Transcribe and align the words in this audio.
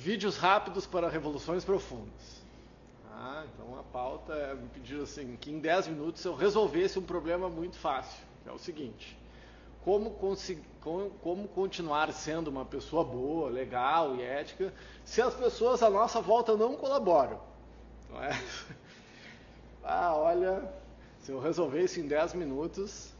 Vídeos 0.00 0.38
rápidos 0.38 0.86
para 0.86 1.10
revoluções 1.10 1.62
profundas. 1.62 2.40
Ah, 3.12 3.44
então 3.52 3.78
a 3.78 3.82
pauta 3.82 4.32
é 4.32 4.54
me 4.54 4.66
pedir 4.70 4.98
assim, 4.98 5.36
que 5.38 5.50
em 5.50 5.58
10 5.58 5.88
minutos 5.88 6.24
eu 6.24 6.34
resolvesse 6.34 6.98
um 6.98 7.02
problema 7.02 7.50
muito 7.50 7.76
fácil. 7.76 8.24
É 8.46 8.50
o 8.50 8.56
seguinte, 8.56 9.14
como, 9.84 10.10
como, 10.80 11.10
como 11.10 11.48
continuar 11.48 12.10
sendo 12.14 12.48
uma 12.48 12.64
pessoa 12.64 13.04
boa, 13.04 13.50
legal 13.50 14.16
e 14.16 14.22
ética, 14.22 14.72
se 15.04 15.20
as 15.20 15.34
pessoas 15.34 15.82
à 15.82 15.90
nossa 15.90 16.18
volta 16.22 16.56
não 16.56 16.76
colaboram? 16.76 17.38
Não 18.08 18.22
é? 18.22 18.30
Ah, 19.82 20.14
olha, 20.14 20.72
se 21.20 21.32
eu 21.32 21.40
resolver 21.40 21.82
isso 21.82 22.00
em 22.00 22.06
10 22.06 22.34
minutos. 22.34 23.12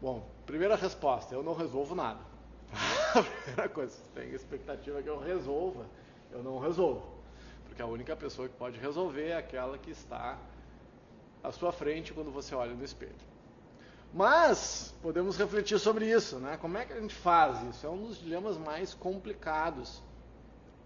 Bom, 0.00 0.24
primeira 0.46 0.76
resposta, 0.76 1.34
eu 1.34 1.42
não 1.42 1.54
resolvo 1.54 1.94
nada. 1.94 2.29
A 2.72 3.22
primeira 3.22 3.68
coisa, 3.68 3.92
se 3.92 4.08
tem 4.10 4.32
expectativa 4.32 5.02
que 5.02 5.08
eu 5.08 5.18
resolva, 5.18 5.86
eu 6.30 6.42
não 6.42 6.58
resolvo. 6.58 7.06
Porque 7.66 7.82
a 7.82 7.86
única 7.86 8.16
pessoa 8.16 8.48
que 8.48 8.56
pode 8.56 8.78
resolver 8.78 9.28
é 9.28 9.36
aquela 9.36 9.78
que 9.78 9.90
está 9.90 10.38
à 11.42 11.50
sua 11.50 11.72
frente 11.72 12.12
quando 12.12 12.30
você 12.30 12.54
olha 12.54 12.74
no 12.74 12.84
espelho. 12.84 13.14
Mas 14.12 14.94
podemos 15.02 15.36
refletir 15.36 15.78
sobre 15.78 16.10
isso, 16.10 16.38
né? 16.38 16.56
Como 16.56 16.76
é 16.76 16.84
que 16.84 16.92
a 16.92 17.00
gente 17.00 17.14
faz 17.14 17.62
isso? 17.62 17.86
É 17.86 17.90
um 17.90 18.06
dos 18.06 18.18
dilemas 18.18 18.58
mais 18.58 18.92
complicados. 18.92 20.02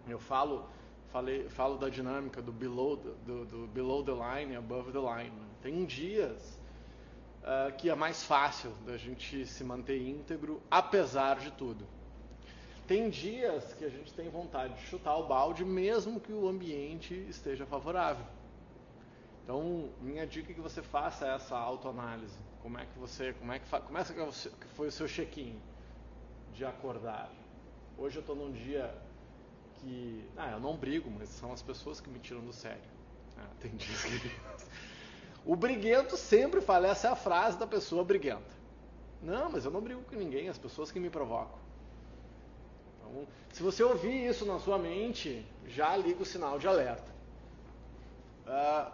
Eu 0.07 0.19
falo, 0.19 0.67
falei, 1.11 1.49
falo 1.49 1.79
da 1.79 1.89
dinâmica 1.89 2.43
do 2.43 2.53
below, 2.53 2.97
do, 2.97 3.45
do 3.47 3.67
below 3.69 4.05
the 4.05 4.13
line 4.13 4.55
above 4.55 4.93
the 4.93 4.99
line. 4.99 5.33
Tem 5.63 5.87
dias 5.87 6.61
uh, 7.45 7.73
que 7.77 7.91
é 7.91 7.95
mais 7.95 8.25
fácil 8.25 8.71
da 8.87 8.97
gente 8.97 9.47
se 9.47 9.63
manter 9.63 10.01
íntegro, 10.01 10.63
apesar 10.71 11.39
de 11.39 11.51
tudo. 11.53 11.87
Tem 12.87 13.09
dias 13.09 13.73
que 13.75 13.85
a 13.85 13.89
gente 13.89 14.13
tem 14.13 14.29
vontade 14.29 14.75
de 14.75 14.83
chutar 14.87 15.17
o 15.17 15.27
balde, 15.27 15.65
mesmo 15.65 16.21
que 16.21 16.33
o 16.33 16.49
ambiente 16.49 17.15
esteja 17.29 17.65
favorável. 17.65 18.27
Então, 19.43 19.91
minha 20.01 20.27
dica 20.27 20.53
é 20.53 20.55
que 20.55 20.61
você 20.61 20.83
faça 20.83 21.27
essa 21.27 21.57
autoanálise. 21.57 22.39
Como 22.63 22.79
é 22.79 22.87
que 22.87 22.99
você, 22.99 23.33
como 23.35 23.53
é 23.53 23.59
que, 23.59 23.69
como 23.69 23.99
é 23.99 24.05
que 24.05 24.67
foi 24.75 24.89
o 24.89 24.93
seu 24.93 25.07
check-in 25.07 25.59
de 26.55 26.65
acordar? 26.65 27.31
Hoje 27.97 28.17
eu 28.17 28.21
estou 28.21 28.35
num 28.35 28.53
dia 28.53 28.95
que, 29.77 30.27
ah, 30.37 30.53
eu 30.53 30.61
não 30.61 30.77
brigo, 30.77 31.11
mas 31.11 31.29
são 31.29 31.53
as 31.53 31.63
pessoas 31.63 32.01
que 32.01 32.09
me 32.09 32.19
tiram 32.19 32.41
do 32.41 32.53
sério. 32.53 32.83
Ah, 33.37 33.47
tem 33.61 33.71
dias 33.77 34.03
que 34.03 34.31
o 35.45 35.55
briguento 35.55 36.17
sempre 36.17 36.61
fala, 36.61 36.89
essa 36.89 37.09
é 37.09 37.11
a 37.11 37.17
frase 37.17 37.59
da 37.59 37.67
pessoa 37.67 38.05
briguenta. 38.05 38.55
Não, 39.23 39.51
mas 39.51 39.65
eu 39.65 39.71
não 39.71 39.81
brigo 39.81 40.03
com 40.03 40.17
ninguém, 40.17 40.49
as 40.49 40.59
pessoas 40.59 40.91
que 40.91 41.01
me 41.01 41.11
provocam. 41.11 41.59
Então, 42.99 43.27
se 43.53 43.63
você 43.63 43.83
ouvir 43.83 44.27
isso 44.27 44.45
na 44.45 44.59
sua 44.59 44.79
mente, 44.79 45.47
já 45.67 45.97
liga 45.97 46.23
o 46.23 46.27
sinal 46.27 46.59
de 46.59 46.67
alerta. 46.67 47.13
Uh, 48.47 48.93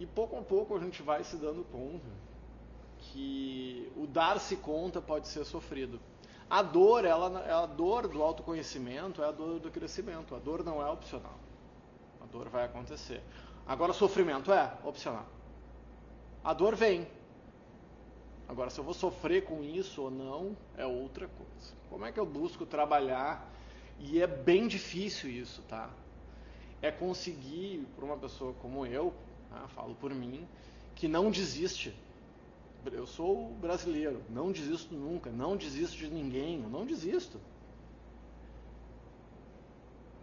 e 0.00 0.06
pouco 0.06 0.36
a 0.36 0.42
pouco 0.42 0.76
a 0.76 0.80
gente 0.80 1.02
vai 1.02 1.22
se 1.24 1.36
dando 1.36 1.64
conta 1.64 2.06
que 2.98 3.90
o 3.96 4.06
dar-se 4.06 4.56
conta 4.56 5.00
pode 5.00 5.28
ser 5.28 5.44
sofrido. 5.44 6.00
A 6.48 6.62
dor, 6.62 7.04
ela, 7.04 7.62
a 7.62 7.66
dor 7.66 8.08
do 8.08 8.22
autoconhecimento 8.22 9.22
é 9.22 9.28
a 9.28 9.32
dor 9.32 9.58
do 9.58 9.70
crescimento. 9.70 10.34
A 10.34 10.38
dor 10.38 10.64
não 10.64 10.82
é 10.82 10.90
opcional. 10.90 11.38
A 12.20 12.26
dor 12.26 12.48
vai 12.48 12.64
acontecer. 12.64 13.22
Agora, 13.66 13.92
sofrimento 13.92 14.52
é 14.52 14.76
opcional. 14.84 15.26
A 16.42 16.52
dor 16.52 16.76
vem. 16.76 17.08
Agora, 18.46 18.68
se 18.68 18.78
eu 18.78 18.84
vou 18.84 18.92
sofrer 18.92 19.44
com 19.44 19.64
isso 19.64 20.02
ou 20.02 20.10
não, 20.10 20.54
é 20.76 20.84
outra 20.84 21.26
coisa. 21.26 21.74
Como 21.88 22.04
é 22.04 22.12
que 22.12 22.20
eu 22.20 22.26
busco 22.26 22.66
trabalhar? 22.66 23.50
E 23.98 24.20
é 24.20 24.26
bem 24.26 24.68
difícil 24.68 25.30
isso, 25.30 25.62
tá? 25.62 25.88
É 26.82 26.90
conseguir, 26.90 27.86
para 27.96 28.04
uma 28.04 28.18
pessoa 28.18 28.52
como 28.60 28.84
eu, 28.84 29.14
né, 29.50 29.64
falo 29.68 29.94
por 29.94 30.14
mim, 30.14 30.46
que 30.94 31.08
não 31.08 31.30
desiste. 31.30 31.94
Eu 32.92 33.06
sou 33.06 33.48
brasileiro, 33.54 34.22
não 34.28 34.52
desisto 34.52 34.94
nunca, 34.94 35.30
não 35.30 35.56
desisto 35.56 35.96
de 35.96 36.08
ninguém, 36.08 36.62
eu 36.62 36.68
não 36.68 36.84
desisto. 36.84 37.40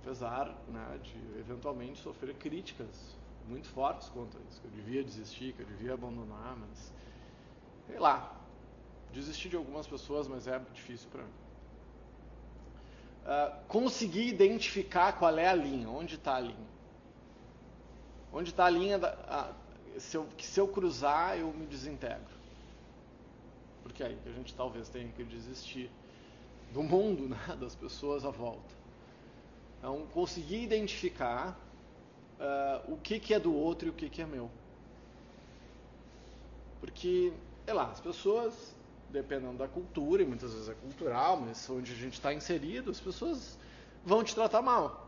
Apesar 0.03 0.55
né, 0.67 0.99
de 1.01 1.39
eventualmente 1.39 1.99
sofrer 1.99 2.35
críticas 2.35 3.19
muito 3.51 3.67
fortes 3.67 4.07
contra 4.09 4.39
isso, 4.49 4.61
que 4.61 4.67
eu 4.67 4.71
devia 4.71 5.03
desistir, 5.03 5.53
que 5.53 5.61
eu 5.61 5.65
devia 5.65 5.93
abandonar, 5.93 6.55
mas 6.57 6.93
sei 7.85 7.99
lá, 7.99 8.33
desisti 9.11 9.49
de 9.49 9.57
algumas 9.57 9.85
pessoas, 9.85 10.27
mas 10.27 10.47
é 10.47 10.57
difícil 10.73 11.09
para 11.11 11.23
mim. 11.23 11.29
Uh, 13.23 13.67
conseguir 13.67 14.27
identificar 14.27 15.13
qual 15.13 15.37
é 15.37 15.47
a 15.47 15.53
linha, 15.53 15.89
onde 15.89 16.15
está 16.15 16.35
a 16.35 16.39
linha. 16.39 16.71
Onde 18.33 18.49
está 18.49 18.65
a 18.65 18.69
linha 18.69 18.97
da, 18.97 19.09
a, 19.27 19.99
se 19.99 20.15
eu, 20.15 20.25
que 20.37 20.45
se 20.45 20.59
eu 20.59 20.67
cruzar 20.67 21.37
eu 21.37 21.51
me 21.53 21.65
desintegro. 21.65 22.39
Porque 23.83 24.01
é 24.01 24.07
aí 24.07 24.19
que 24.23 24.29
a 24.29 24.31
gente 24.31 24.55
talvez 24.55 24.87
tenha 24.89 25.11
que 25.11 25.23
desistir 25.23 25.91
do 26.73 26.81
mundo, 26.81 27.27
né, 27.29 27.57
das 27.59 27.75
pessoas 27.75 28.25
à 28.25 28.31
volta. 28.31 28.73
Então, 29.77 30.07
conseguir 30.13 30.63
identificar 30.63 31.59
uh, 32.41 32.93
o 32.93 32.97
que, 32.97 33.19
que 33.19 33.33
é 33.33 33.39
do 33.39 33.53
outro 33.55 33.87
e 33.87 33.91
o 33.91 33.93
que, 33.93 34.09
que 34.09 34.21
é 34.21 34.25
meu. 34.25 34.49
Porque, 36.79 37.31
sei 37.65 37.73
lá, 37.73 37.91
as 37.91 37.99
pessoas, 37.99 38.75
dependendo 39.09 39.57
da 39.57 39.67
cultura, 39.67 40.23
e 40.23 40.25
muitas 40.25 40.51
vezes 40.53 40.67
é 40.69 40.73
cultural, 40.73 41.37
mas 41.37 41.69
onde 41.69 41.91
a 41.91 41.95
gente 41.95 42.13
está 42.13 42.33
inserido, 42.33 42.89
as 42.89 42.99
pessoas 42.99 43.57
vão 44.03 44.23
te 44.23 44.33
tratar 44.33 44.61
mal. 44.61 45.07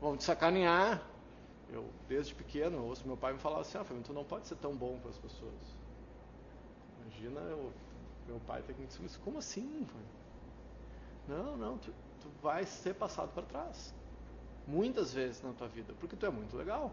Vão 0.00 0.16
te 0.16 0.24
sacanear. 0.24 1.02
Eu, 1.70 1.88
desde 2.08 2.34
pequeno, 2.34 2.84
ouço 2.84 3.06
meu 3.06 3.16
pai 3.16 3.32
me 3.32 3.38
falar 3.38 3.60
assim, 3.60 3.78
ah, 3.78 3.84
tu 4.04 4.12
não 4.12 4.24
pode 4.24 4.46
ser 4.46 4.56
tão 4.56 4.74
bom 4.74 4.98
para 4.98 5.10
as 5.10 5.18
pessoas. 5.18 5.54
Imagina 7.02 7.40
eu, 7.40 7.72
meu 8.26 8.40
pai 8.46 8.62
ter 8.62 8.74
que 8.74 8.80
me 8.80 8.86
dizer, 8.86 9.18
como 9.24 9.38
assim? 9.38 9.86
Não, 11.26 11.56
não, 11.56 11.78
tu, 11.78 11.92
tu 12.20 12.28
vai 12.40 12.64
ser 12.64 12.94
passado 12.94 13.32
para 13.32 13.42
trás 13.42 13.92
muitas 14.66 15.12
vezes 15.12 15.42
na 15.42 15.52
tua 15.52 15.68
vida, 15.68 15.94
porque 16.00 16.16
tu 16.16 16.26
é 16.26 16.30
muito 16.30 16.56
legal. 16.56 16.92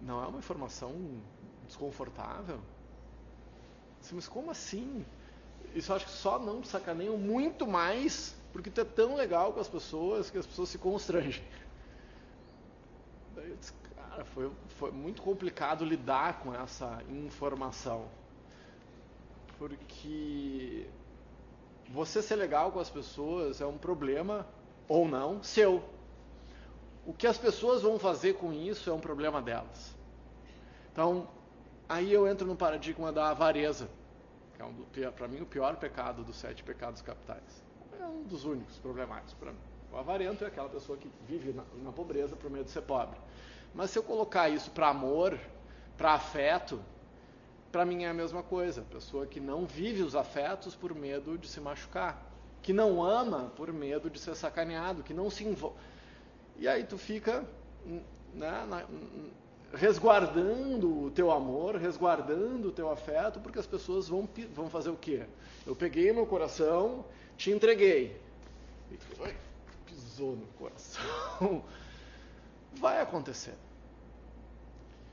Não 0.00 0.22
é 0.22 0.26
uma 0.26 0.38
informação 0.38 0.94
desconfortável? 1.66 2.60
Mas 4.12 4.26
como 4.26 4.50
assim? 4.50 5.04
Isso 5.74 5.92
eu 5.92 5.96
acho 5.96 6.06
que 6.06 6.12
só 6.12 6.38
não 6.38 6.64
sacaneiam 6.64 7.16
muito 7.16 7.66
mais 7.66 8.34
porque 8.52 8.70
tu 8.70 8.80
é 8.80 8.84
tão 8.84 9.14
legal 9.14 9.52
com 9.52 9.60
as 9.60 9.68
pessoas 9.68 10.30
que 10.30 10.38
as 10.38 10.46
pessoas 10.46 10.68
se 10.68 10.78
constrangem. 10.78 11.44
Daí 13.34 13.50
eu 13.50 13.56
disse, 13.56 13.72
cara, 13.94 14.24
foi, 14.24 14.50
foi 14.70 14.90
muito 14.90 15.22
complicado 15.22 15.84
lidar 15.84 16.40
com 16.40 16.52
essa 16.54 17.02
informação. 17.08 18.08
Porque 19.58 20.88
você 21.88 22.22
ser 22.22 22.36
legal 22.36 22.72
com 22.72 22.80
as 22.80 22.90
pessoas 22.90 23.60
é 23.60 23.66
um 23.66 23.78
problema 23.78 24.46
ou 24.90 25.06
não, 25.06 25.40
seu. 25.40 25.84
O 27.06 27.12
que 27.12 27.24
as 27.24 27.38
pessoas 27.38 27.80
vão 27.80 27.96
fazer 27.96 28.34
com 28.34 28.52
isso 28.52 28.90
é 28.90 28.92
um 28.92 28.98
problema 28.98 29.40
delas. 29.40 29.96
Então, 30.92 31.28
aí 31.88 32.12
eu 32.12 32.26
entro 32.26 32.44
no 32.44 32.56
paradigma 32.56 33.12
da 33.12 33.28
avareza, 33.28 33.88
que 34.56 34.60
é 34.60 34.66
um 34.66 35.12
para 35.12 35.28
mim 35.28 35.40
o 35.40 35.46
pior 35.46 35.76
pecado 35.76 36.24
dos 36.24 36.36
sete 36.36 36.64
pecados 36.64 37.00
capitais. 37.02 37.62
É 38.00 38.04
um 38.04 38.24
dos 38.24 38.44
únicos 38.44 38.78
problemáticos 38.78 39.34
para 39.34 39.52
mim. 39.52 39.60
O 39.92 39.96
avarento 39.96 40.42
é 40.42 40.48
aquela 40.48 40.68
pessoa 40.68 40.98
que 40.98 41.08
vive 41.24 41.52
na, 41.52 41.62
na 41.84 41.92
pobreza 41.92 42.34
por 42.34 42.50
medo 42.50 42.64
de 42.64 42.70
ser 42.72 42.82
pobre. 42.82 43.18
Mas 43.72 43.90
se 43.90 43.98
eu 43.98 44.02
colocar 44.02 44.48
isso 44.48 44.72
para 44.72 44.88
amor, 44.88 45.38
para 45.96 46.14
afeto, 46.14 46.80
para 47.70 47.84
mim 47.84 48.02
é 48.02 48.08
a 48.08 48.14
mesma 48.14 48.42
coisa. 48.42 48.82
Pessoa 48.82 49.24
que 49.24 49.38
não 49.38 49.66
vive 49.66 50.02
os 50.02 50.16
afetos 50.16 50.74
por 50.74 50.92
medo 50.96 51.38
de 51.38 51.46
se 51.46 51.60
machucar 51.60 52.29
que 52.62 52.72
não 52.72 53.02
ama 53.02 53.52
por 53.56 53.72
medo 53.72 54.10
de 54.10 54.18
ser 54.18 54.34
sacaneado, 54.34 55.02
que 55.02 55.14
não 55.14 55.30
se 55.30 55.44
envolve. 55.44 55.76
E 56.58 56.68
aí 56.68 56.84
tu 56.84 56.98
fica 56.98 57.44
né, 58.34 58.66
na, 58.68 58.84
resguardando 59.72 61.04
o 61.04 61.10
teu 61.10 61.30
amor, 61.30 61.76
resguardando 61.76 62.68
o 62.68 62.72
teu 62.72 62.90
afeto, 62.90 63.40
porque 63.40 63.58
as 63.58 63.66
pessoas 63.66 64.08
vão, 64.08 64.28
vão 64.54 64.68
fazer 64.68 64.90
o 64.90 64.96
quê? 64.96 65.24
Eu 65.66 65.74
peguei 65.74 66.12
no 66.12 66.26
coração, 66.26 67.04
te 67.36 67.50
entreguei. 67.50 68.20
E, 68.90 68.98
pisou 69.86 70.36
no 70.36 70.46
coração. 70.58 71.64
Vai 72.74 73.00
acontecer. 73.00 73.54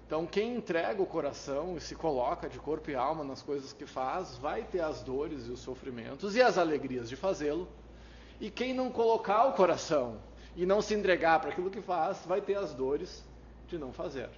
Então, 0.08 0.26
quem 0.26 0.56
entrega 0.56 1.02
o 1.02 1.06
coração 1.06 1.76
e 1.76 1.82
se 1.82 1.94
coloca 1.94 2.48
de 2.48 2.58
corpo 2.58 2.90
e 2.90 2.96
alma 2.96 3.26
nas 3.26 3.42
coisas 3.42 3.74
que 3.74 3.86
faz, 3.86 4.38
vai 4.38 4.64
ter 4.64 4.80
as 4.80 5.02
dores 5.02 5.48
e 5.48 5.52
os 5.52 5.60
sofrimentos 5.60 6.34
e 6.34 6.42
as 6.42 6.58
alegrias 6.58 7.10
de 7.10 7.18
fazê-lo. 7.18 7.68
E 8.40 8.50
quem 8.50 8.74
não 8.74 8.90
colocar 8.90 9.44
o 9.48 9.52
coração 9.52 10.22
e 10.56 10.66
não 10.66 10.82
se 10.82 10.94
entregar 10.94 11.42
para 11.42 11.50
aquilo 11.50 11.70
que 11.70 11.82
faz, 11.82 12.26
vai 12.26 12.40
ter 12.40 12.56
as 12.56 12.74
dores 12.74 13.22
de 13.68 13.78
não 13.78 13.92
fazer. 13.92 14.30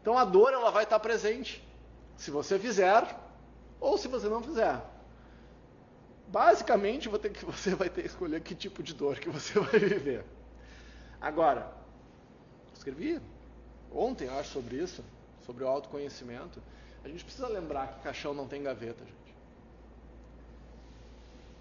Então, 0.00 0.16
a 0.16 0.24
dor 0.24 0.54
ela 0.54 0.70
vai 0.70 0.84
estar 0.84 0.98
presente, 0.98 1.62
se 2.16 2.30
você 2.30 2.58
fizer 2.58 3.04
ou 3.78 3.98
se 3.98 4.08
você 4.08 4.30
não 4.30 4.42
fizer. 4.42 4.80
basicamente 6.26 7.06
você 7.44 7.74
vai 7.74 7.90
ter 7.90 8.00
que 8.00 8.08
escolher 8.08 8.40
que 8.40 8.54
tipo 8.54 8.82
de 8.82 8.94
dor 8.94 9.18
que 9.18 9.28
você 9.28 9.60
vai 9.60 9.78
viver. 9.78 10.24
Agora, 11.20 11.70
escrevi 12.72 13.20
ontem, 13.92 14.26
eu 14.26 14.38
acho, 14.38 14.50
sobre 14.50 14.76
isso, 14.76 15.04
sobre 15.44 15.64
o 15.64 15.68
autoconhecimento. 15.68 16.62
A 17.04 17.08
gente 17.08 17.24
precisa 17.24 17.48
lembrar 17.48 17.88
que 17.88 18.00
caixão 18.02 18.34
não 18.34 18.46
tem 18.46 18.62
gaveta, 18.62 19.04
gente. 19.04 19.34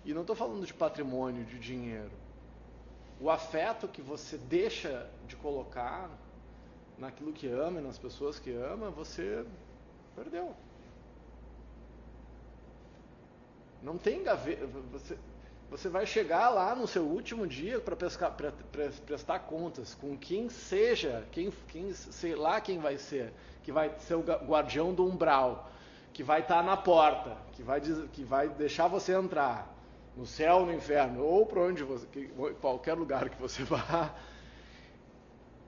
E 0.06 0.14
não 0.14 0.22
estou 0.22 0.36
falando 0.36 0.66
de 0.66 0.74
patrimônio, 0.74 1.46
de 1.46 1.60
dinheiro. 1.60 2.12
O 3.20 3.30
afeto 3.30 3.88
que 3.88 4.02
você 4.02 4.38
deixa 4.38 5.10
de 5.28 5.36
colocar 5.36 6.10
naquilo 6.98 7.34
que 7.34 7.48
ama 7.48 7.80
e 7.80 7.84
nas 7.84 7.98
pessoas 7.98 8.40
que 8.40 8.52
ama, 8.52 8.90
você 8.90 9.46
perdeu. 10.16 10.56
Não 13.82 13.98
tem 13.98 14.24
gaveta. 14.24 14.68
Você, 14.92 15.18
você 15.70 15.88
vai 15.88 16.06
chegar 16.06 16.50
lá 16.50 16.76
no 16.76 16.88
seu 16.88 17.04
último 17.04 17.46
dia 17.46 17.80
para 17.80 17.96
prestar 17.96 19.40
contas 19.40 19.94
com 19.94 20.18
quem 20.18 20.50
seja, 20.50 21.28
quem, 21.32 21.52
quem, 21.68 21.94
sei 21.94 22.36
lá 22.36 22.60
quem 22.60 22.80
vai 22.80 22.98
ser, 22.98 23.32
que 23.64 23.72
vai 23.72 23.94
ser 24.00 24.16
o 24.16 24.22
guardião 24.22 24.94
do 24.94 25.06
umbral, 25.06 25.72
que 26.12 26.24
vai 26.24 26.42
estar 26.42 26.58
tá 26.58 26.64
na 26.64 26.76
porta, 26.76 27.38
que 27.54 27.62
vai, 27.62 27.80
que 27.82 28.24
vai 28.24 28.50
deixar 28.50 28.88
você 28.88 29.14
entrar 29.14 29.72
no 30.18 30.26
céu, 30.26 30.66
no 30.66 30.74
inferno, 30.74 31.24
ou 31.24 31.46
para 31.46 31.62
onde 31.62 31.84
você, 31.84 32.08
qualquer 32.60 32.96
lugar 32.96 33.30
que 33.30 33.40
você 33.40 33.64
vá. 33.66 34.14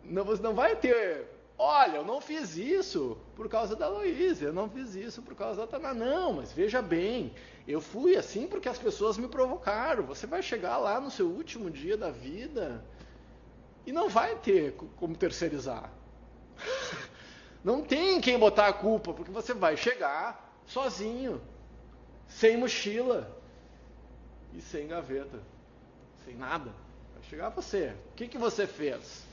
Não, 0.03 0.23
você 0.23 0.41
não 0.41 0.55
vai 0.55 0.75
ter 0.75 1.27
Olha, 1.63 1.97
eu 1.97 2.03
não 2.03 2.19
fiz 2.19 2.57
isso 2.57 3.15
por 3.41 3.49
causa 3.49 3.75
da 3.75 3.87
Luísa, 3.87 4.45
eu 4.45 4.53
não 4.53 4.69
fiz 4.69 4.93
isso 4.93 5.19
por 5.23 5.33
causa 5.33 5.61
da 5.61 5.65
Tana. 5.65 5.95
Não, 5.95 6.31
mas 6.31 6.53
veja 6.53 6.79
bem, 6.79 7.33
eu 7.67 7.81
fui 7.81 8.15
assim 8.15 8.45
porque 8.45 8.69
as 8.69 8.77
pessoas 8.77 9.17
me 9.17 9.27
provocaram. 9.27 10.03
Você 10.03 10.27
vai 10.27 10.43
chegar 10.43 10.77
lá 10.77 11.01
no 11.01 11.09
seu 11.09 11.25
último 11.25 11.71
dia 11.71 11.97
da 11.97 12.11
vida 12.11 12.85
e 13.83 13.91
não 13.91 14.07
vai 14.07 14.35
ter 14.35 14.75
como 14.95 15.15
terceirizar. 15.15 15.91
Não 17.63 17.83
tem 17.83 18.19
quem 18.19 18.39
botar 18.39 18.67
a 18.67 18.73
culpa, 18.73 19.13
porque 19.13 19.29
você 19.29 19.53
vai 19.53 19.77
chegar 19.77 20.51
sozinho, 20.65 21.39
sem 22.27 22.57
mochila 22.57 23.39
e 24.51 24.61
sem 24.61 24.87
gaveta, 24.87 25.39
sem 26.25 26.35
nada. 26.35 26.71
Vai 27.13 27.23
chegar 27.29 27.49
você. 27.49 27.93
O 28.11 28.15
que, 28.15 28.27
que 28.27 28.37
você 28.37 28.65
fez? 28.65 29.23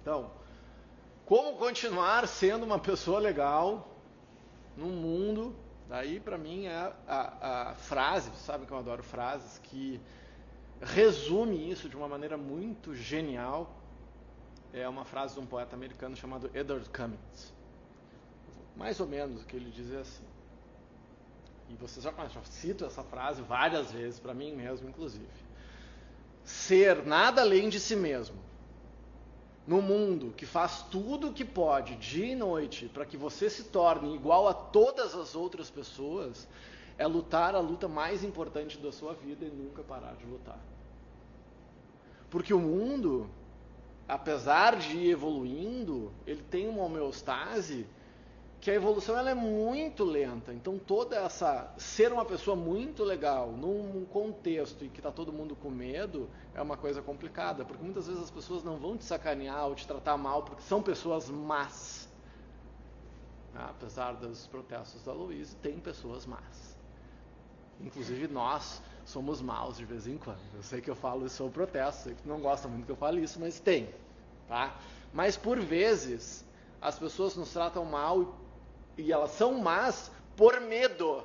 Então, 0.00 0.30
como 1.28 1.58
continuar 1.58 2.26
sendo 2.26 2.64
uma 2.64 2.78
pessoa 2.78 3.18
legal 3.18 3.86
num 4.74 4.88
mundo? 4.88 5.54
Daí, 5.86 6.18
para 6.18 6.38
mim, 6.38 6.64
é 6.64 6.74
a, 6.74 6.94
a, 7.06 7.70
a 7.70 7.74
frase, 7.74 8.30
sabe 8.46 8.64
que 8.64 8.72
eu 8.72 8.78
adoro 8.78 9.02
frases, 9.02 9.58
que 9.58 10.00
resume 10.80 11.70
isso 11.70 11.86
de 11.86 11.94
uma 11.94 12.08
maneira 12.08 12.38
muito 12.38 12.94
genial. 12.94 13.70
É 14.72 14.88
uma 14.88 15.04
frase 15.04 15.34
de 15.34 15.40
um 15.40 15.44
poeta 15.44 15.76
americano 15.76 16.16
chamado 16.16 16.50
Edward 16.54 16.88
Cummings. 16.88 17.52
Mais 18.74 18.98
ou 18.98 19.06
menos 19.06 19.42
o 19.42 19.44
que 19.44 19.56
ele 19.56 19.70
diz 19.70 19.92
é 19.92 19.98
assim. 19.98 20.24
E 21.68 21.74
vocês 21.74 22.02
já, 22.02 22.10
já 22.28 22.42
cito 22.44 22.86
essa 22.86 23.04
frase 23.04 23.42
várias 23.42 23.92
vezes, 23.92 24.18
para 24.18 24.32
mim 24.32 24.54
mesmo, 24.54 24.88
inclusive. 24.88 25.28
Ser 26.42 27.04
nada 27.04 27.42
além 27.42 27.68
de 27.68 27.78
si 27.78 27.94
mesmo 27.94 28.47
no 29.68 29.82
mundo 29.82 30.32
que 30.34 30.46
faz 30.46 30.80
tudo 30.90 31.28
o 31.28 31.32
que 31.32 31.44
pode, 31.44 31.94
dia 31.96 32.32
e 32.32 32.34
noite, 32.34 32.86
para 32.86 33.04
que 33.04 33.18
você 33.18 33.50
se 33.50 33.64
torne 33.64 34.14
igual 34.14 34.48
a 34.48 34.54
todas 34.54 35.14
as 35.14 35.34
outras 35.34 35.68
pessoas, 35.68 36.48
é 36.96 37.06
lutar 37.06 37.54
a 37.54 37.60
luta 37.60 37.86
mais 37.86 38.24
importante 38.24 38.78
da 38.78 38.90
sua 38.90 39.12
vida 39.12 39.44
e 39.44 39.50
nunca 39.50 39.82
parar 39.82 40.14
de 40.14 40.24
lutar. 40.24 40.58
Porque 42.30 42.54
o 42.54 42.58
mundo, 42.58 43.28
apesar 44.08 44.74
de 44.74 44.96
ir 44.96 45.10
evoluindo, 45.10 46.10
ele 46.26 46.42
tem 46.42 46.66
uma 46.66 46.84
homeostase 46.84 47.86
que 48.60 48.70
a 48.70 48.74
evolução 48.74 49.16
ela 49.16 49.30
é 49.30 49.34
muito 49.34 50.04
lenta. 50.04 50.52
Então 50.52 50.78
toda 50.78 51.16
essa 51.16 51.72
ser 51.78 52.12
uma 52.12 52.24
pessoa 52.24 52.56
muito 52.56 53.04
legal 53.04 53.52
num 53.52 54.04
contexto 54.06 54.84
em 54.84 54.88
que 54.88 54.98
está 54.98 55.12
todo 55.12 55.32
mundo 55.32 55.54
com 55.54 55.70
medo 55.70 56.28
é 56.54 56.60
uma 56.60 56.76
coisa 56.76 57.00
complicada, 57.00 57.64
porque 57.64 57.82
muitas 57.82 58.06
vezes 58.08 58.22
as 58.22 58.30
pessoas 58.30 58.64
não 58.64 58.76
vão 58.76 58.96
te 58.96 59.04
sacanear 59.04 59.66
ou 59.66 59.74
te 59.74 59.86
tratar 59.86 60.16
mal 60.16 60.42
porque 60.42 60.62
são 60.62 60.82
pessoas 60.82 61.30
más. 61.30 62.08
Ah, 63.54 63.70
apesar 63.70 64.12
dos 64.14 64.46
protestos 64.46 65.02
da 65.04 65.12
Luísa, 65.12 65.56
tem 65.62 65.78
pessoas 65.78 66.26
más. 66.26 66.76
Inclusive 67.80 68.26
nós 68.26 68.82
somos 69.04 69.40
maus 69.40 69.76
de 69.76 69.84
vez 69.84 70.06
em 70.06 70.18
quando. 70.18 70.40
Eu 70.54 70.62
sei 70.62 70.80
que 70.80 70.90
eu 70.90 70.96
falo 70.96 71.26
isso 71.26 71.36
sobre 71.36 71.54
protesto, 71.54 72.02
sei 72.02 72.14
que 72.14 72.22
tu 72.22 72.28
não 72.28 72.40
gosta 72.40 72.66
muito 72.68 72.86
que 72.86 72.92
eu 72.92 72.96
fale 72.96 73.22
isso, 73.22 73.38
mas 73.38 73.60
tem, 73.60 73.88
tá? 74.48 74.76
Mas 75.12 75.36
por 75.36 75.58
vezes 75.60 76.44
as 76.80 76.98
pessoas 76.98 77.36
nos 77.36 77.52
tratam 77.52 77.84
mal 77.84 78.36
e 78.98 79.12
elas 79.12 79.30
são 79.30 79.54
más 79.54 80.10
por 80.36 80.60
medo. 80.60 81.24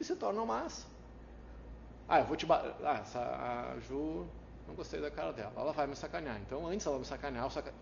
E 0.00 0.04
se 0.04 0.16
tornam 0.16 0.46
más. 0.46 0.86
Ah, 2.08 2.20
eu 2.20 2.24
vou 2.24 2.36
te. 2.36 2.46
Ah, 2.50 3.00
essa, 3.02 3.20
a 3.20 3.80
Ju, 3.80 4.26
não 4.66 4.74
gostei 4.74 5.00
da 5.00 5.10
cara 5.10 5.32
dela. 5.32 5.52
Ela 5.56 5.72
vai 5.72 5.86
me 5.86 5.94
sacanear. 5.94 6.40
Então, 6.40 6.66
antes 6.66 6.86
ela 6.86 6.98
me 6.98 7.04
sacanear, 7.04 7.44
eu 7.44 7.50
saca... 7.50 7.72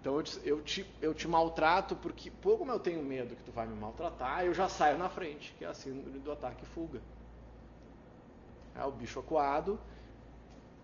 Então, 0.00 0.16
eu 0.16 0.22
te, 0.22 0.40
eu, 0.44 0.62
te, 0.62 0.98
eu 1.02 1.12
te 1.12 1.28
maltrato 1.28 1.94
porque, 1.96 2.30
pô, 2.30 2.56
como 2.56 2.72
eu 2.72 2.78
tenho 2.80 3.02
medo 3.02 3.36
que 3.36 3.42
tu 3.42 3.52
vai 3.52 3.66
me 3.66 3.74
maltratar, 3.74 4.46
eu 4.46 4.54
já 4.54 4.66
saio 4.68 4.96
na 4.96 5.10
frente, 5.10 5.54
que 5.58 5.64
é 5.64 5.68
a 5.68 5.74
síndrome 5.74 6.18
do 6.18 6.32
ataque 6.32 6.64
e 6.64 6.66
fuga. 6.66 7.02
É 8.74 8.82
o 8.82 8.90
bicho 8.90 9.20
acuado, 9.20 9.78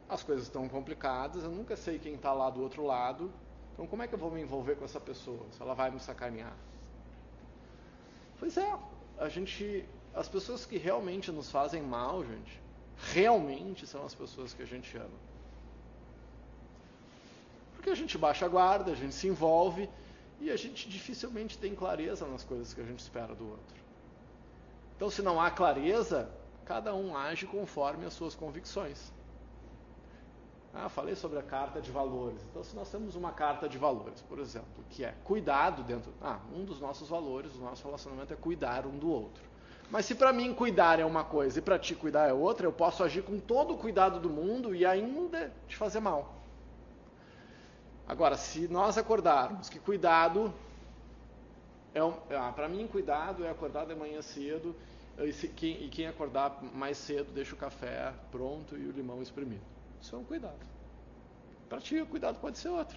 as 0.06 0.22
coisas 0.22 0.44
estão 0.44 0.68
complicadas, 0.68 1.44
eu 1.44 1.50
nunca 1.50 1.76
sei 1.76 1.98
quem 1.98 2.14
está 2.14 2.32
lá 2.34 2.50
do 2.50 2.60
outro 2.60 2.84
lado, 2.84 3.32
então 3.72 3.86
como 3.86 4.02
é 4.02 4.06
que 4.06 4.14
eu 4.14 4.18
vou 4.18 4.30
me 4.30 4.42
envolver 4.42 4.76
com 4.76 4.84
essa 4.84 5.00
pessoa 5.00 5.46
se 5.50 5.62
ela 5.62 5.72
vai 5.72 5.90
me 5.90 5.98
sacanear? 5.98 6.52
Pois 8.38 8.56
é, 8.56 8.78
a 9.18 9.28
gente, 9.28 9.84
as 10.14 10.28
pessoas 10.28 10.66
que 10.66 10.76
realmente 10.76 11.32
nos 11.32 11.50
fazem 11.50 11.82
mal, 11.82 12.24
gente, 12.24 12.60
realmente 13.12 13.86
são 13.86 14.04
as 14.04 14.14
pessoas 14.14 14.52
que 14.52 14.62
a 14.62 14.66
gente 14.66 14.96
ama. 14.96 15.26
Porque 17.74 17.90
a 17.90 17.94
gente 17.94 18.18
baixa 18.18 18.46
a 18.46 18.48
guarda, 18.48 18.92
a 18.92 18.94
gente 18.94 19.14
se 19.14 19.26
envolve 19.26 19.88
e 20.40 20.50
a 20.50 20.56
gente 20.56 20.88
dificilmente 20.88 21.56
tem 21.56 21.74
clareza 21.74 22.26
nas 22.26 22.44
coisas 22.44 22.74
que 22.74 22.80
a 22.80 22.84
gente 22.84 23.00
espera 23.00 23.34
do 23.34 23.48
outro. 23.48 23.76
Então, 24.96 25.10
se 25.10 25.22
não 25.22 25.40
há 25.40 25.50
clareza, 25.50 26.30
cada 26.64 26.94
um 26.94 27.16
age 27.16 27.46
conforme 27.46 28.04
as 28.06 28.14
suas 28.14 28.34
convicções. 28.34 29.12
Ah, 30.78 30.90
falei 30.90 31.14
sobre 31.14 31.38
a 31.38 31.42
carta 31.42 31.80
de 31.80 31.90
valores. 31.90 32.38
Então, 32.50 32.62
se 32.62 32.76
nós 32.76 32.90
temos 32.90 33.14
uma 33.16 33.32
carta 33.32 33.66
de 33.66 33.78
valores, 33.78 34.20
por 34.20 34.38
exemplo, 34.38 34.84
que 34.90 35.04
é 35.04 35.14
cuidado 35.24 35.82
dentro. 35.82 36.12
Ah, 36.20 36.38
um 36.54 36.66
dos 36.66 36.78
nossos 36.78 37.08
valores, 37.08 37.52
do 37.52 37.60
nosso 37.60 37.82
relacionamento 37.82 38.34
é 38.34 38.36
cuidar 38.36 38.84
um 38.86 38.98
do 38.98 39.10
outro. 39.10 39.42
Mas 39.90 40.04
se 40.04 40.14
para 40.14 40.34
mim 40.34 40.52
cuidar 40.52 41.00
é 41.00 41.04
uma 41.04 41.24
coisa 41.24 41.58
e 41.58 41.62
para 41.62 41.78
ti 41.78 41.94
cuidar 41.94 42.28
é 42.28 42.32
outra, 42.32 42.66
eu 42.66 42.72
posso 42.72 43.02
agir 43.02 43.22
com 43.22 43.38
todo 43.38 43.72
o 43.72 43.78
cuidado 43.78 44.20
do 44.20 44.28
mundo 44.28 44.74
e 44.74 44.84
ainda 44.84 45.50
te 45.66 45.76
fazer 45.76 46.00
mal. 46.00 46.34
Agora, 48.06 48.36
se 48.36 48.68
nós 48.68 48.98
acordarmos 48.98 49.70
que 49.70 49.78
cuidado 49.78 50.52
é 51.94 52.04
um, 52.04 52.12
ah, 52.30 52.52
para 52.54 52.68
mim 52.68 52.86
cuidado 52.86 53.44
é 53.44 53.50
acordar 53.50 53.86
de 53.86 53.94
manhã 53.94 54.20
cedo 54.20 54.76
e, 55.18 55.32
se, 55.32 55.48
quem, 55.48 55.84
e 55.84 55.88
quem 55.88 56.06
acordar 56.06 56.62
mais 56.74 56.98
cedo 56.98 57.32
deixa 57.32 57.54
o 57.54 57.58
café 57.58 58.12
pronto 58.30 58.76
e 58.76 58.86
o 58.86 58.92
limão 58.92 59.22
espremido. 59.22 59.64
Isso 60.06 60.14
é 60.14 60.18
um 60.20 60.24
cuidado. 60.24 60.64
Para 61.68 61.80
ti, 61.80 62.00
o 62.00 62.06
cuidado 62.06 62.38
pode 62.38 62.58
ser 62.58 62.68
outro. 62.68 62.96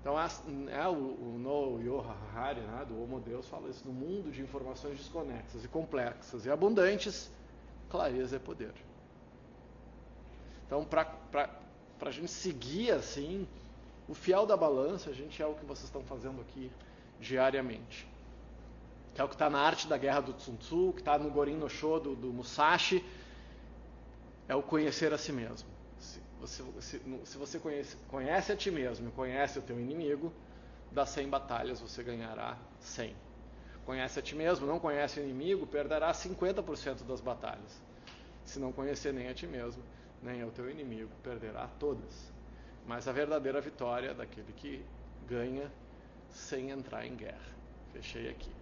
Então, 0.00 0.18
é, 0.18 0.88
o, 0.88 0.94
No 1.38 1.78
Yohari, 1.82 2.62
né, 2.62 2.86
do 2.88 2.98
Homo 2.98 3.20
Deus, 3.20 3.46
fala 3.46 3.68
isso. 3.68 3.86
No 3.86 3.92
mundo 3.92 4.32
de 4.32 4.40
informações 4.40 4.96
desconexas 4.96 5.62
e 5.62 5.68
complexas 5.68 6.46
e 6.46 6.50
abundantes, 6.50 7.30
clareza 7.90 8.36
é 8.36 8.38
poder. 8.38 8.72
Então, 10.66 10.82
para 10.82 11.50
a 12.00 12.10
gente 12.10 12.30
seguir 12.30 12.92
assim, 12.92 13.46
o 14.08 14.14
fiel 14.14 14.46
da 14.46 14.56
balança, 14.56 15.10
a 15.10 15.12
gente 15.12 15.42
é 15.42 15.46
o 15.46 15.56
que 15.56 15.66
vocês 15.66 15.84
estão 15.84 16.02
fazendo 16.04 16.40
aqui 16.40 16.72
diariamente. 17.20 18.08
Que 19.14 19.20
é 19.20 19.24
o 19.24 19.28
que 19.28 19.34
está 19.34 19.50
na 19.50 19.60
arte 19.60 19.86
da 19.86 19.98
guerra 19.98 20.20
do 20.20 20.32
Tsun 20.32 20.56
Tzu, 20.56 20.92
que 20.94 21.02
está 21.02 21.18
no 21.18 21.28
Gorin 21.28 21.58
no 21.58 21.68
Sho 21.68 22.00
do, 22.00 22.16
do 22.16 22.32
Musashi, 22.32 23.04
é 24.48 24.54
o 24.54 24.62
conhecer 24.62 25.12
a 25.12 25.18
si 25.18 25.30
mesmo. 25.30 25.68
Se 25.98 26.20
você, 26.40 26.62
se, 26.80 27.00
se 27.24 27.38
você 27.38 27.58
conhece, 27.58 27.96
conhece 28.08 28.52
a 28.52 28.56
ti 28.56 28.70
mesmo 28.70 29.08
e 29.08 29.12
conhece 29.12 29.58
o 29.58 29.62
teu 29.62 29.78
inimigo, 29.78 30.32
das 30.90 31.10
100 31.10 31.28
batalhas 31.28 31.80
você 31.80 32.02
ganhará 32.02 32.56
100. 32.80 33.14
Conhece 33.84 34.18
a 34.18 34.22
ti 34.22 34.34
mesmo, 34.34 34.66
não 34.66 34.78
conhece 34.78 35.20
o 35.20 35.22
inimigo, 35.22 35.66
perderá 35.66 36.12
50% 36.12 37.04
das 37.06 37.20
batalhas. 37.20 37.82
Se 38.44 38.58
não 38.58 38.72
conhecer 38.72 39.12
nem 39.12 39.28
a 39.28 39.34
ti 39.34 39.46
mesmo, 39.46 39.82
nem 40.22 40.44
o 40.44 40.50
teu 40.50 40.70
inimigo, 40.70 41.10
perderá 41.22 41.68
todas. 41.78 42.32
Mas 42.86 43.06
a 43.06 43.12
verdadeira 43.12 43.60
vitória 43.60 44.10
é 44.10 44.14
daquele 44.14 44.52
que 44.52 44.84
ganha 45.26 45.70
sem 46.30 46.70
entrar 46.70 47.06
em 47.06 47.14
guerra. 47.14 47.56
Fechei 47.92 48.28
aqui. 48.28 48.57